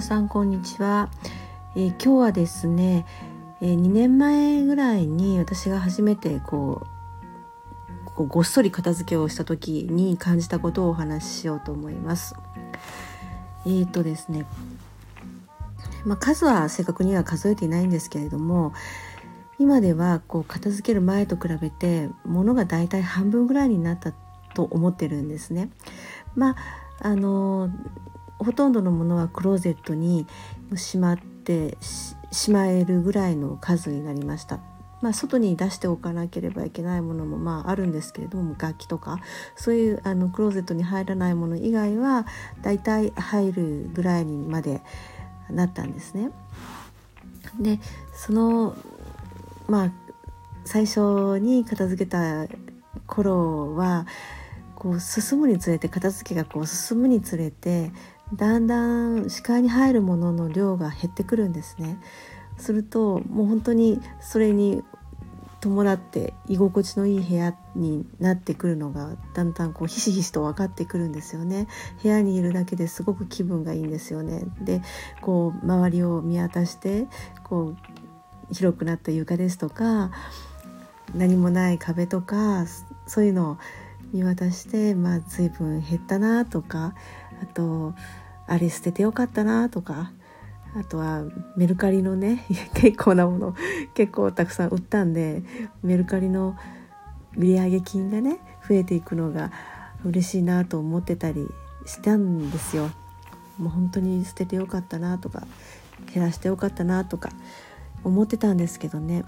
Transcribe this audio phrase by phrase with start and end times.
[0.00, 1.10] 皆さんこんにちは、
[1.76, 3.04] えー、今日はですね、
[3.60, 6.86] えー、2年前ぐらいに私が初めてこ
[8.16, 12.34] うごっそり片付けをした時に感じたことをお話ししようと思います
[13.66, 14.46] えーとですね
[16.06, 18.72] まあ、数は正確には数えていないんですけれども
[19.58, 24.14] 今ではこう片付ける前と比べて物がだいたい半分ぐらいになった
[24.54, 25.68] と思ってるんですね。
[26.34, 26.56] まあ
[27.02, 27.70] あの
[28.44, 30.26] ほとんどのものはクローゼットに
[30.74, 31.76] しまって
[32.32, 34.60] しまえるぐらいの数になりました。
[35.02, 39.20] まあ、外に出しておかなければいけないものもまああるんですけれども楽器とか
[39.56, 42.26] そういうあのクローゼットに入らないもの以外は
[42.60, 44.82] だいたい入るぐらいにまで
[45.48, 46.30] なったんですね。
[47.58, 47.80] で
[48.12, 48.76] その
[49.68, 49.92] まあ
[50.64, 52.46] 最初に片付けた
[53.06, 54.06] 頃は
[54.74, 57.90] こう進むにつれて片付けがこう進むにつれて
[58.34, 62.00] だんだん視界に入るものの量が減ってくるんですね。
[62.58, 64.82] するともう本当にそれに
[65.60, 71.68] 伴って居心地のいい部屋になってくるのがだんだんこうひしひしと分かってくるんですよね
[72.02, 74.80] 部屋にいるだけですごく気分がいいんですよねで
[75.20, 77.06] こう周りを見渡して
[77.44, 77.74] こ
[78.50, 80.10] う広くなった床ですとか
[81.14, 82.64] 何もない壁とか
[83.06, 83.58] そういうのを
[84.12, 86.94] 見渡してまあ随分減ったなとか
[87.42, 87.94] あと
[88.46, 90.12] あれ捨ててよかったなとか
[90.76, 91.24] あとは
[91.56, 93.54] メルカリのね 結構なもの
[93.94, 95.42] 結構たくさん売ったんで
[95.82, 96.56] メルカリの
[97.36, 98.38] 売上金がね
[98.68, 99.50] 増えていくのが
[100.04, 101.48] 嬉しいなと思ってたり
[101.86, 102.90] したんですよ。
[103.58, 105.46] もう本当に捨ててよかったなとか
[106.14, 107.30] 減らしてよかったなとか
[108.04, 109.24] 思ってたんですけどね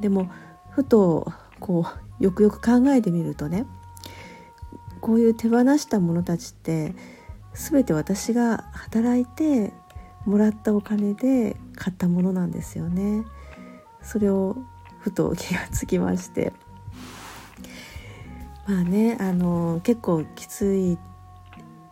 [0.00, 0.28] でも
[0.70, 1.86] ふとこ
[2.20, 3.64] うよくよく考えてみるとね
[5.00, 6.94] こういう手放したものたちって
[7.56, 9.72] 全て私が働いて
[10.26, 13.24] もらったお金で買ったものなんですよね。
[14.02, 14.56] それを
[15.00, 16.52] ふと気がつきまして。
[18.68, 20.98] まあねあの結構きつい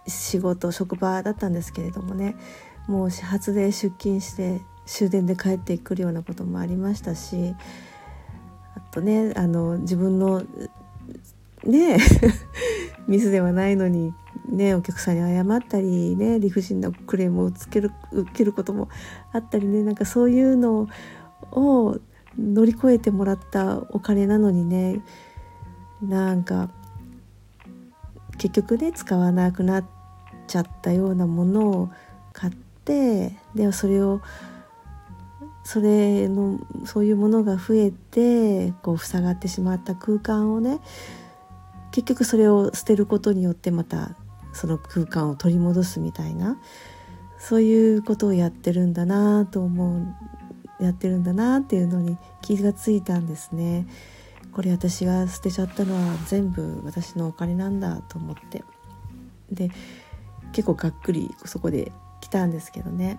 [0.09, 2.37] 仕事職場だったんですけれどもね。
[2.87, 7.55] もう始発で出勤して終電で帰ってくるようなこともありましたし。
[8.77, 10.43] あとねあの自分の
[11.65, 11.99] ね
[13.09, 14.13] ミスではないのに
[14.55, 18.89] ねお客さんに謝ったりね理不尽なクレームをつける受けることも
[19.33, 20.89] あったりねなんかそういうの
[21.53, 21.99] を
[22.39, 25.03] 乗り越えてもらったお金なのにね
[26.03, 26.71] なんか
[28.39, 29.85] 結局ね使わなくなっ
[30.47, 31.91] ちゃったようなものを
[32.33, 32.53] 買っ
[32.85, 34.21] てでそれを
[35.65, 40.81] それのそういうものが増えてこう塞がってしまった空間をね
[41.91, 44.15] 結局それを捨てることによってまた
[44.55, 46.59] その空間を取り戻すみたいな
[47.39, 53.87] そういうことをやってるんだなと思うやってるんだなっていうのに気がついたんですね。
[54.55, 58.63] これ私が捨てちゃったのは全部私のお金なんだと思って
[59.51, 59.69] で
[60.53, 61.91] 結構がっくりそこで
[62.21, 63.19] 来たんですけどね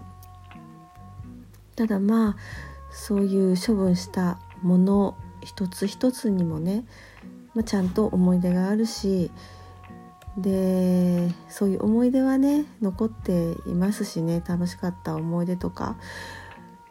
[1.75, 2.35] ただまあ
[2.89, 6.85] そういう処分したもの一つ一つにもね、
[7.53, 9.29] まあ、ちゃんと思い出があるし
[10.37, 15.95] でそういう思い出はね残っていますしね楽しかった思い出とか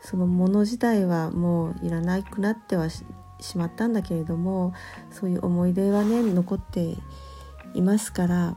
[0.00, 3.04] そのもの自体はもういらなくなってはし
[3.56, 4.72] まったんだけれども
[5.10, 6.96] そういう思い出はね残って
[7.74, 8.56] いますから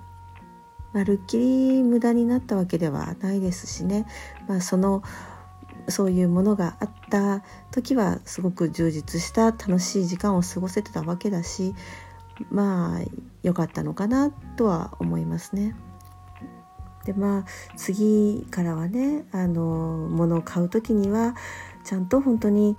[0.94, 4.06] まるっきり無駄になったわけではないですしね、
[4.48, 5.04] まあ、その
[5.90, 11.75] そういうものがあった時はすごく充実した楽しい時間を過ごせてたわけだし
[12.52, 13.02] まあ
[13.44, 15.75] 良かったのかなとは思いますね。
[17.06, 17.46] でまあ
[17.78, 19.62] 次からはねあの
[20.12, 21.36] 物を買う時には
[21.86, 22.75] ちゃんと本当に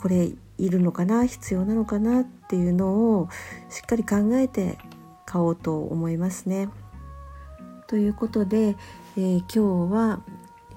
[0.00, 3.28] これいるのかな必要なのかなっていうのを
[3.68, 4.78] しっかり考えて
[5.26, 6.68] 買おうと思いますね。
[7.86, 8.76] ということで、
[9.16, 10.20] えー、今日は、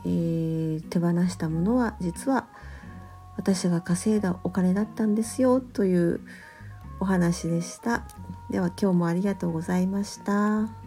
[0.04, 2.48] えー、手放したものは実は
[3.38, 6.22] 私が稼いだお金だったんですよという
[7.00, 8.04] お話でした。
[8.50, 10.83] では今日もありがとうございました。